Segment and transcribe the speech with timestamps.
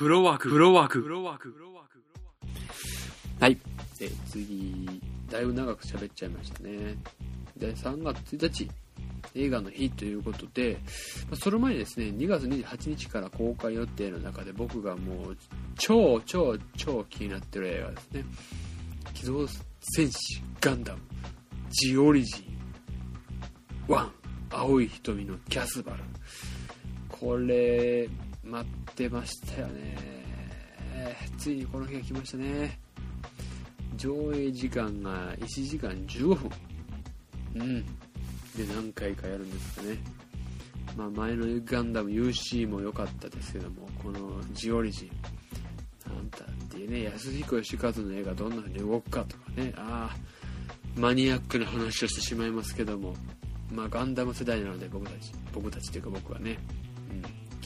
[0.00, 1.54] フロワーク、フロワーク、フロワーク。
[3.38, 3.58] はい。
[4.00, 6.96] え次、だいぶ長く喋っちゃいましたね。
[7.58, 8.70] で、3月1日、
[9.34, 10.78] 映画の日ということで、
[11.28, 15.36] まあその前にですね、2月28日から公開予定の中で僕がもう
[15.76, 18.24] 超超超気になってる映画ですね。
[19.12, 21.00] 機動戦士ガンダム、
[21.68, 22.46] ジオリジン、
[23.86, 24.12] ワン、
[24.48, 25.98] 青い瞳のキャスバル。
[27.10, 28.08] これ、
[28.44, 30.20] 待ってましたよね。
[31.38, 32.78] ついにこの日が来ましたね。
[33.96, 36.50] 上映時間が1時間15分。
[37.54, 37.84] うん。
[37.84, 39.98] で、何回かやるんですかね。
[40.96, 45.10] まあ、前のガンダム UC も良かったですけども、このジオリジン。
[46.06, 50.16] あんたっていうね、安彦義和の映画どんな風に動くかとかね、ああ、
[50.98, 53.14] マニアックな話をしてしまいますけども、
[53.72, 56.89] まあ、ガンダム世代なので僕たち、僕たちというか僕はね、うん、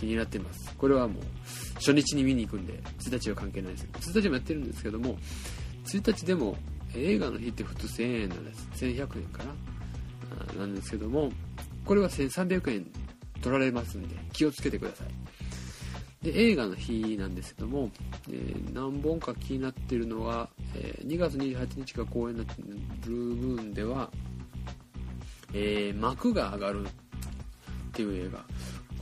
[0.07, 0.75] 気になってます。
[0.77, 1.23] これはもう、
[1.77, 3.89] 初日に見に行くんで、1日は関係ないです。
[4.11, 5.17] 1日もやってるんですけども、
[5.85, 6.57] 1日でも
[6.97, 9.43] 映画の日って普通1000円なんです1100円か
[10.57, 11.31] ななんですけども
[11.85, 12.87] これは1300円
[13.43, 15.09] 取られますんで気をつけてください
[16.25, 17.91] で映画の日なんですけども、
[18.31, 22.69] えー何本か気になってるのは、えー2月28日が公演になってる
[23.03, 24.11] ブルームーンでは、
[25.53, 26.89] えー幕が上がるっ
[27.93, 28.43] ていう映画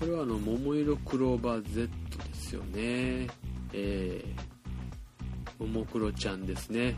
[0.03, 3.29] これはあの桃色クローバー Z ですよね。
[3.73, 6.97] えー、ももクロちゃんですね。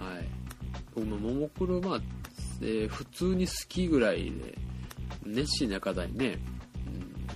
[0.00, 0.26] はい。
[0.96, 2.00] 僕もももクロまあ、
[2.60, 4.58] えー普通に好きぐらいで
[5.24, 6.40] 熱心な方にね、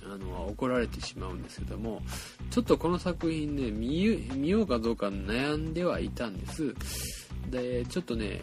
[0.03, 2.01] うん、あの怒られてしまうんですけども
[2.49, 4.03] ちょっとこの作品ね見
[4.49, 6.75] ようかどうか悩んではいたんです。
[7.49, 8.41] でちょっとね、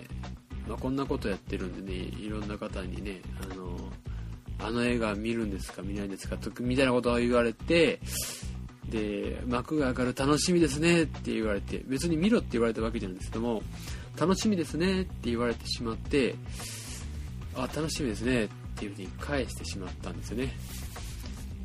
[0.66, 3.76] まあ、こんなことやってるんでねいろんな方にねあの
[4.64, 8.00] あの映画見るんですか見ないんですかとみたいなことを言われて
[8.88, 13.62] で幕が上がる楽しみですねって言われて別に見ろって言われたわけじゃないんですけども
[14.18, 16.34] 楽しみですねって言われてしまって
[17.54, 20.52] あ楽しみですねっていうふうに返してしまったんですよね。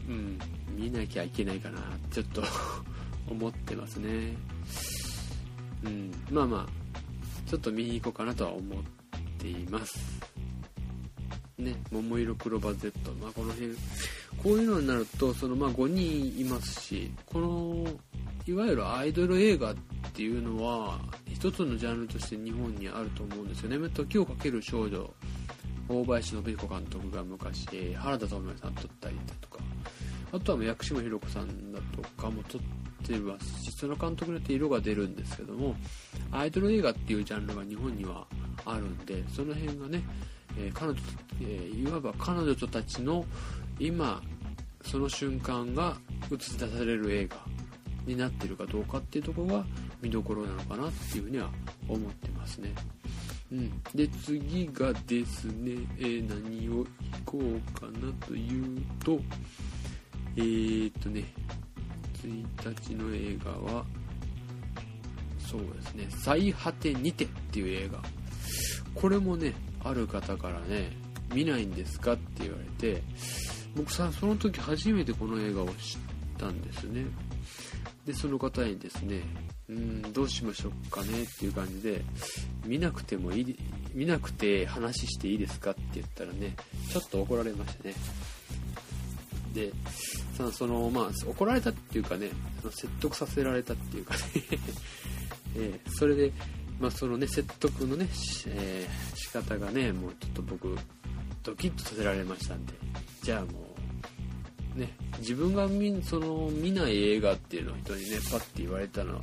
[0.07, 0.39] うん
[0.75, 1.79] 見なきゃいけないかな
[2.11, 2.43] ちょっと
[3.29, 4.35] 思ってますね。
[5.83, 8.83] うんまあまあちょっと見に行こうかなとは思っ
[9.39, 9.99] ています。
[11.59, 13.77] ね桃色クロバー Z まあこの辺こ
[14.45, 17.87] ういうのになるとそのまあ5人いますしこの
[18.47, 19.75] いわゆるアイドル映画っ
[20.13, 25.13] ていうのは一つのジャンルとして日本にあると思うんですよね「時をかける少女」
[25.89, 29.59] 大林信彦監督が昔原田知世さん撮ったりだとか
[30.31, 32.61] あとはもう薬師丸ひろ子さんだとかも撮っ
[33.05, 35.75] てますしその監督によって色が出るんですけども
[36.31, 38.27] アイドル映画っていうジャンルが日本には
[38.65, 40.03] あるんでその辺がね、
[40.59, 40.99] えー彼女、
[41.41, 43.25] えーいわば彼女たちの
[43.79, 44.21] 今
[44.83, 45.97] その瞬間が
[46.31, 47.37] 映し出される映画
[48.05, 49.65] になってるかどうかっていうとこが
[50.01, 51.49] 見どころなのかなっていうふうには
[51.87, 52.73] 思ってますね。
[53.51, 56.85] うん、で次がですね、えー何をい
[57.25, 59.19] こうかなというと
[60.35, 61.23] えー、っとね
[62.23, 63.85] 1日の映画は
[65.39, 68.01] そうですね「最果てにて」っていう映画
[68.99, 70.91] これもねある方からね
[71.33, 73.01] 見ないんですかって言われて
[73.75, 75.73] 僕さその時初めてこの映画を知っ
[76.37, 77.05] たんですね。
[78.05, 79.21] でその方にですね
[79.69, 82.01] うんどうしましょうかねっていう感じで
[82.65, 83.59] 見なくてもいい
[83.93, 86.55] 見なくて話していいですかって言ったらね
[86.91, 87.93] ちょっと怒られましたね。
[89.53, 89.71] で
[90.37, 92.29] さそのまあ怒られたっていうかね
[92.71, 94.19] 説得させられたっていうかね、
[95.55, 96.31] えーそれで、
[96.79, 98.07] まあ、そのね説得のね、
[98.47, 100.75] えー仕方がねもうちょっと僕
[101.43, 102.73] ドキッとさせられましたんで。
[103.21, 103.47] じゃあも
[104.75, 109.21] うね自分が見その見ない映画っていうのを人にねパッて言われたの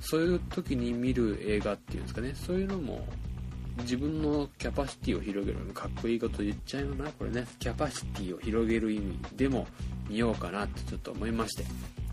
[0.00, 2.34] そういう時に見る映画っていうんですかね。
[2.34, 3.06] そういうのも
[3.82, 7.10] 自分のキャパシティを広げるかっこいいこと言っちゃうよな。
[7.12, 9.66] これねキャパシティを広げる意味でも
[10.08, 11.64] 見ようかなってちょっと思いまして。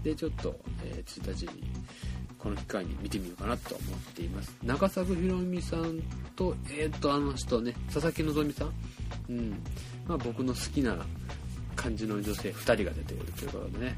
[0.04, 1.64] でちょっと、えー1日に
[2.40, 4.56] この機会に見てみようかなと思っています。
[4.64, 6.02] 長作ひろみさん
[6.36, 8.74] とえーっとあの人ね佐々木希さん。
[9.30, 9.50] うん。
[10.08, 10.98] まあ僕の好きな
[11.76, 13.98] 感じの女性2人が出ているということでね、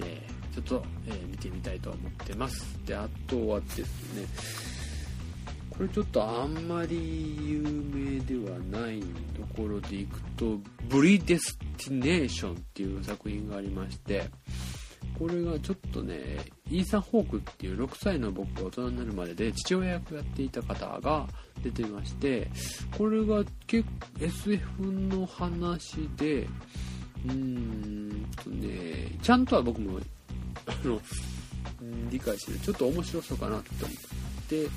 [0.00, 2.64] えーちょっと、えー見てみたいと思ってます。
[2.86, 4.26] であとはですね
[5.70, 7.60] これちょっとあんまり有
[7.92, 9.06] 名ではないと
[9.60, 10.58] ころでいくと
[10.88, 14.30] 「ブリデスティネーション」っていう作品がありまして
[15.18, 16.38] これがちょっとね
[16.70, 21.26] イーサン・ホークっていう6歳の僕が大人になるまでで父親役やっていた方が
[21.62, 22.48] 出てまして
[22.96, 23.88] これが結
[24.18, 30.00] 構 SF の話でうーんとねちゃんとは僕も
[30.66, 31.00] あの
[32.10, 32.58] 理解してる。
[32.58, 33.84] ちょっと面白そうかなって。
[33.84, 33.96] 思っ
[34.46, 34.68] て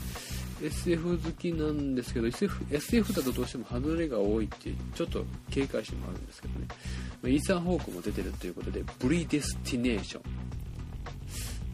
[0.66, 6.68] SF 好きなんですけど SF, SF だとどうしても外れが多いってちょっと警戒心もあるんですけどね。
[7.24, 10.22] イーサン・ホークも出てるということでブリデスティネーション。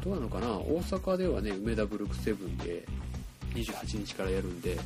[0.04, 0.48] どうなのかな？
[0.58, 2.86] 大阪ではね梅田ブルックセブンで
[3.54, 4.78] 28日からやるんで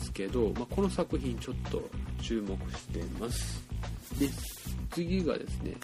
[0.00, 1.82] すけど、まあ、この作品ちょっと
[2.20, 3.62] 注目してます。
[4.18, 4.28] で
[4.90, 5.74] 次がですね、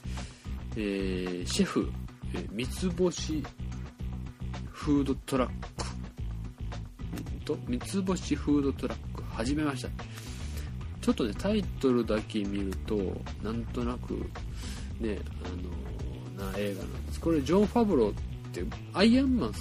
[0.76, 1.90] えーシェフ、
[2.34, 3.42] えー三つ星
[4.70, 5.54] フードトラック。
[7.44, 7.58] と？
[7.66, 9.22] 三つ星フードトラック。
[9.34, 9.88] 始めました。
[11.08, 12.96] ちょっとねタイトルだけ見ると
[13.42, 14.12] なんとなく
[15.00, 17.20] ねあのな映画なんです。
[17.20, 18.14] これジョン・ファブローっ
[18.52, 18.62] て
[18.92, 19.52] アイアンマン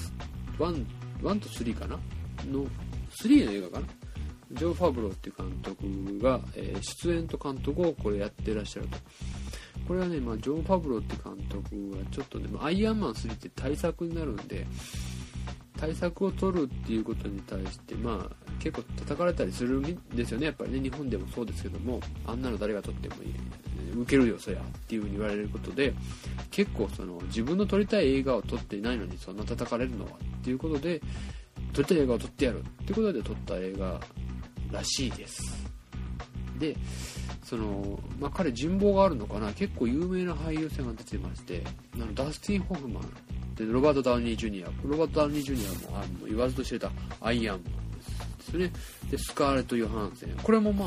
[0.59, 0.85] 1
[1.21, 1.97] 1と3かな？
[2.51, 2.65] の
[3.21, 3.87] 3の映画かな？
[4.51, 8.97] ジョン・ファブローっていう監督が、えー出演と監督をこれやってらっしゃると。
[9.87, 14.67] これはね、まあ、ジョン・ファブローって監督はちょっとね、アイアンマン3って対策になるんで
[15.77, 20.47] 対策を取るっていうことに対してまあ結構叩かれたりするんですよね。
[20.47, 23.33] やっぱりね日本でもそうですけどもあんなの誰が撮ってもいい
[24.01, 25.93] 受けるよそりゃっていう風に言われることで
[26.51, 31.01] 結構その自分の撮りたい映画を撮っていないのにそんな叩かれるのはっていうことで
[31.73, 33.99] 撮りたい映画を撮ってやるっていうことで撮った映画
[34.71, 35.41] らしいです。
[36.59, 36.75] で
[37.43, 39.53] その、まあ、彼人望があるのかな。
[39.53, 41.63] 結構有名な俳優さんが出てまして
[41.95, 43.03] あのダスティン・ホフマン
[43.57, 47.97] でロバート・ダウニー・ジュニアロバート・ダウニー・ジュニアもあの言わずと知れたアイアンマン
[48.37, 48.71] ですよね。
[49.09, 50.29] でスカーレット・ヨハンセン。
[50.41, 50.85] これもま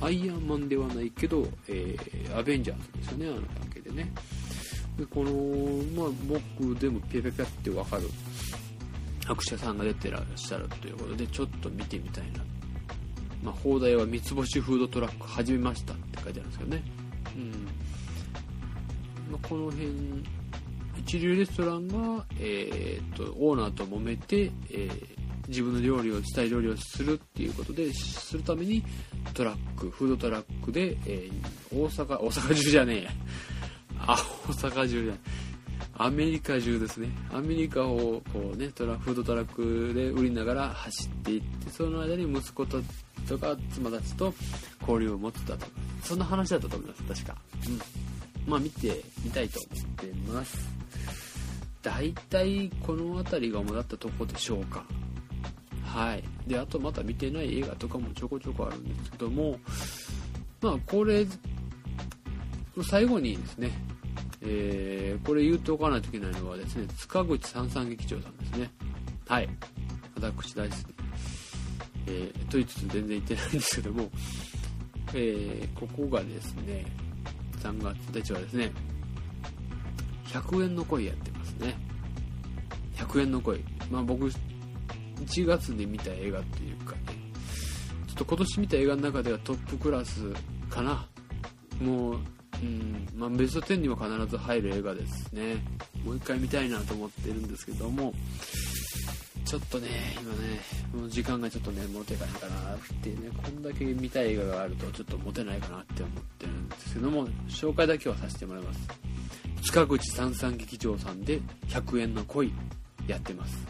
[0.00, 4.12] あアイアンマンではないけど、えーアベンジャーズですよねあの関係でね。
[4.96, 5.32] でこの、
[5.96, 6.12] まあ、
[6.58, 8.02] 僕でもピャピャピャってわかる
[9.28, 12.44] 役者さんが出てらっしゃるということでちょっと見てみたいな。
[13.42, 16.82] まあ、放題は三つ星フードトラック始めましたって書いてあるんですけどね、
[17.36, 17.50] うん。
[19.32, 19.86] まあ、この辺
[21.00, 28.84] 一流レストランが、えー、とオーナーと揉めて、えー自分の料理をしたい料理をするっていうことでするために
[29.34, 33.10] トラックフードトラックで、えー大阪大阪中じゃねえや。
[34.06, 34.16] あ
[34.48, 35.18] 大阪中じゃない。
[36.02, 37.08] アメリカ中ですね。
[37.32, 42.80] アメリカをこうねトラフードトラックで売りながら走っていってその間に息子と
[43.28, 44.32] とか妻たちと
[44.80, 45.66] 交流を持ってたと
[46.02, 47.36] そんな話だったと思います確か。
[47.66, 48.50] うん。
[48.50, 50.79] まあ見てみたいと思ってます。
[51.82, 54.84] 大体この辺りが主だったとこでしょうか。
[55.84, 56.22] はい。
[56.46, 59.58] であとまた見てない映画とかもちょこちょこあるんですけども
[60.60, 61.26] まあこれ
[62.82, 63.70] 最後にですね
[64.40, 68.70] えーこれ言うとおかないといけないのはですね塚口三三劇場さんですね。
[69.26, 69.48] はい。
[70.16, 70.78] 私大好き。
[72.06, 74.10] えーと言いつつ全然行ってないんですけども、
[75.14, 76.84] えーここがですね
[77.62, 78.70] 3月1日はですね。
[80.32, 81.76] 100円の恋やってますね。
[82.96, 83.64] 100円の恋。
[83.90, 87.00] まあ僕1月に見た映画っていうかね。
[88.06, 90.32] ちょっと今年見た映画の中ではトップクラス
[90.68, 91.06] かな。
[91.80, 92.18] もう、
[92.62, 95.56] うんまあ、ベスト10にも必ず入る映画ですね。
[96.04, 98.14] もう一回見たいなと思ってるんですけども。
[99.46, 99.88] ちょっとね
[100.20, 100.60] 今ね
[100.94, 103.16] もう時間がちょっとね持てないかなってね。
[103.42, 108.78] こんだけ見たい映画があるとちょっと持てないかなって思ってるんですけども紹介だけはさせてもらいます。
[109.62, 112.52] 塚口三三劇場さんで100円の恋
[113.06, 113.66] やってます。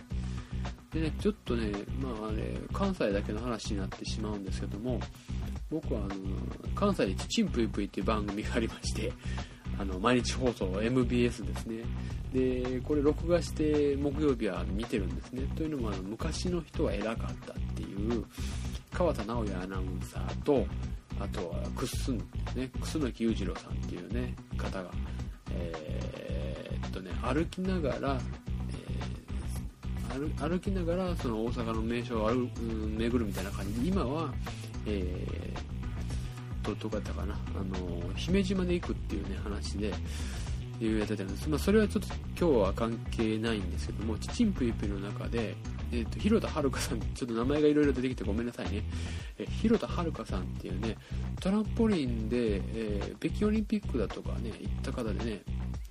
[0.93, 4.99] でねちょっとねまああれ関西だけの話になってしまうんですけども
[5.71, 6.15] 僕はあの
[6.75, 9.13] 関西で「ちちんぷいぷい」っていう番組がありまして
[9.79, 11.85] あの毎日放送 MBS ですね。
[12.33, 15.43] でこれ録画して木曜日は見てるんですね。
[15.57, 18.25] というのもあの昔の人は偉かったっていう
[18.93, 20.67] 川田直也アナウンサーと
[21.21, 22.19] あとはくすん
[22.55, 24.91] ね楠木裕次郎さんっていうね方が
[25.53, 28.19] えーっとね歩きながら、
[28.71, 33.81] えー歩きながらその大阪の名所を歩うん巡るみたいな感じ。
[33.81, 34.33] で今は
[34.87, 37.35] えー、とどこやったかな。
[37.35, 37.39] あ
[37.79, 39.93] の姫路まで行くっていうね話で
[40.81, 45.55] いうやってたんです、まあ、それはちょっと今日は関係ないんですけども「ちちんぷいぷい」の中で、
[45.93, 48.83] えー、と広田遥さんちょっと名前がいろいろ出てきてごめんなさいね、
[49.39, 50.97] え広田遥さんっていうね
[51.41, 55.43] トランポリンで、えー北京オリンピックだとかね行った方でね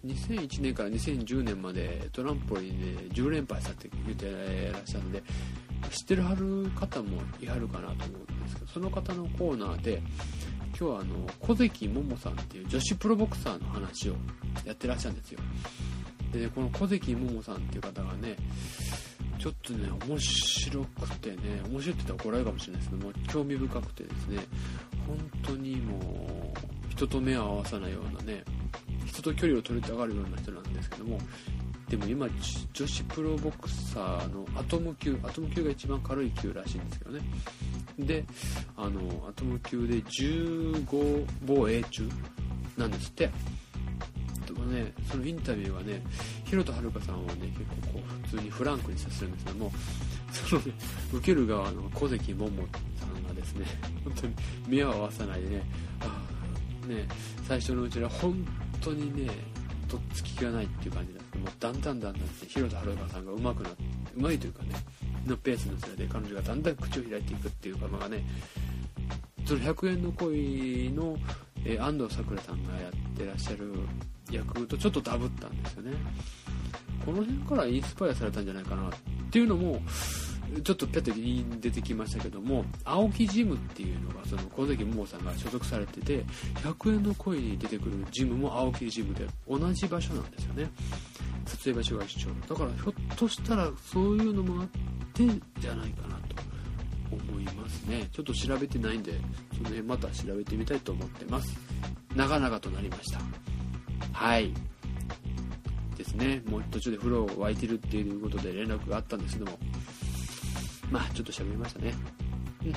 [0.05, 5.23] 2001年から2010年までトランポリンで10連敗したって言ってらっしゃるので
[5.91, 10.01] 知ってるはる方もいはるかなと思うんですけどその方のコーナーで
[10.79, 14.13] 今日はあの小関桃さんっていう女子プロボクサーの話を
[14.65, 15.39] やってらっしゃるんですよ。
[16.31, 18.35] でねこの小関桃さんっていう方がね
[19.39, 21.37] ちょっとね面白くてね
[21.71, 24.39] 面白いって言ったら怒られるかもしれないですけども興味深くてですね。
[25.07, 28.43] 本当にもう人と目を合わさないようなね
[29.05, 31.17] 人と距離を取りたがるような人なんですけども
[31.87, 32.27] でも今
[32.73, 37.21] 女子プロボクサーのアトム級アトム級が一番軽い級らしいんですけどね。
[37.97, 38.23] で
[38.77, 42.07] あのアトム級で15防衛中
[42.77, 43.29] なんですって。
[44.69, 46.01] ねそのインタビューはね
[46.45, 47.59] 広田遥さんはね結
[47.91, 49.71] 構こう普通にフランクに接するんですけども
[50.31, 50.73] その、ね、
[51.13, 53.65] 受ける側の小関桃さんがですね
[54.03, 54.35] 本当に
[54.67, 55.63] 目を合わさないでね
[56.01, 57.07] あね
[57.47, 58.45] 最初のうちは本
[58.81, 59.31] 当にね
[59.87, 63.83] とっつきがないっていう感じなんですけどもだんだんだんだん、ね、広田遥さんが上手くなって
[64.15, 64.69] 上手いというかね
[65.25, 68.23] のペースのせいで彼女がだんだん口を開いていくっていうかまあね
[69.45, 71.17] その100円の恋の、
[71.65, 73.73] えー、安藤サクラさんがやってらっしゃる
[74.31, 75.93] 役とちょっとダブったんですよね。
[77.05, 78.91] この辺からインスパイアされたんじゃないかなっ
[79.31, 79.81] ていうのも
[80.63, 86.25] ちょっとペットに出てきましたけども青木ジムっていうのがその小関桃さんが所属されてて
[86.63, 90.69] 100円の声に出てくるジムも青木ジムで同じ場所なんですよね。
[91.45, 92.29] 撮影場所が一緒。
[92.47, 94.67] だからひょっとしたらそういうのもあっ
[95.13, 95.23] て
[95.59, 96.35] じゃないかなと。
[97.11, 98.07] 思いますね。
[98.11, 99.13] ちょっと調べてないんで
[99.53, 101.57] その辺また調べてみたいと思ってます。
[102.15, 103.19] 長々となりました。
[104.13, 104.53] はい。
[105.97, 106.41] ですね。
[106.47, 109.57] もう途中で風呂を沸いてるっていうことで連絡があったんですけども。
[110.91, 111.93] まあちょっと喋りましたね。
[112.65, 112.73] うん。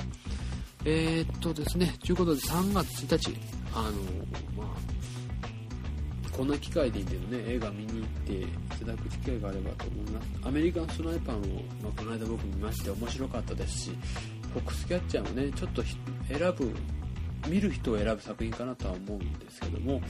[0.85, 1.95] えー、っとですね。
[2.05, 3.37] ということで3月1日
[3.73, 3.91] あの
[4.63, 4.93] まあ
[6.35, 7.43] こんな機会でいいけどね。
[7.47, 8.47] 映画見に行って
[8.83, 10.27] ただく機会があればと思います。
[10.43, 11.39] アメリカンスナイパーを、
[11.83, 13.91] まあ、この間僕見まして面白かったですし
[14.53, 16.73] フォックスキャッチャーもねちょっと選ぶ
[17.47, 20.01] 見る人を選ぶ作品かなとは思うんですけども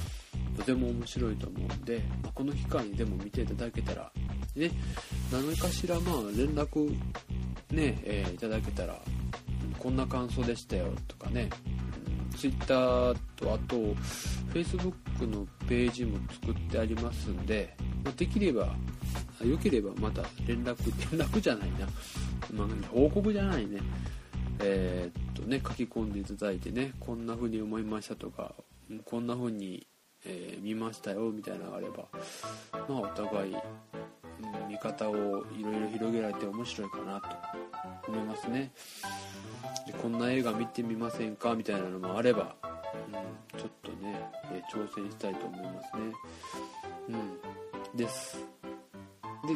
[0.58, 4.12] とても面白いと思うんで、まあ、この機会にでも見ていただけたら
[4.56, 4.72] ね
[5.32, 6.90] 何かしらまあ連絡
[7.72, 9.00] ね、えー、いただけたら
[9.80, 11.50] こんな感想でしたよとかね
[12.38, 12.66] Twitter
[13.36, 13.76] とあと
[14.54, 18.76] Facebook のページも作ってありますんで、まあ、できれば
[19.44, 20.78] 良ければまた連絡
[21.12, 21.88] 連絡じゃないな、
[22.54, 23.80] まあ、報告じゃないね。
[24.60, 28.54] えー、っとね書き込んでいただいてねこんな風に思いましたとか
[29.04, 29.86] こんな風に、
[30.26, 32.08] えー、見ましたよみたいなのがあれば
[32.88, 33.56] まあお互い、
[34.70, 37.28] 見方をいろいろ広げられて面白いかなと
[38.12, 38.72] 思いますね。
[39.88, 41.56] でこんな映画見てみませんか？
[41.56, 46.04] みたいなのもあれば、うん、ちょっとね、えー、挑戦したいと思いますね。
[47.10, 47.63] うん。
[47.96, 48.38] です。
[49.48, 49.54] で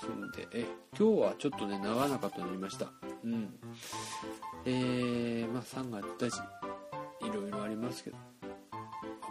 [0.00, 0.64] すんでえ
[0.96, 2.86] 今日はちょっとね長々となりました。
[3.24, 3.58] うん。
[4.64, 6.40] えー、まあ3月だし
[7.22, 8.16] いろいろありますけど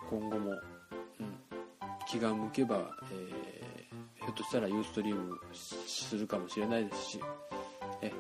[0.09, 0.59] 今後も、うん、
[2.07, 7.19] 気が向けば、えー、ひょっとしたらユーストリームするかもしれないですし
[8.01, 8.11] え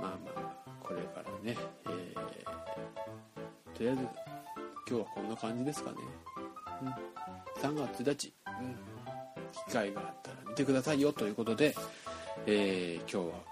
[0.00, 4.02] まあまあこれからね、えー、とりあえず
[4.88, 5.96] 今日はこんな感じですかね、
[6.82, 8.32] うん、3月1日、
[9.68, 11.74] 機会があったら見てくださいよということで、
[12.46, 13.42] えー、今日は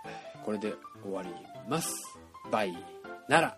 [0.44, 1.28] これで終わり
[1.68, 1.92] ます。
[2.50, 2.75] バイ。
[3.28, 3.56] なら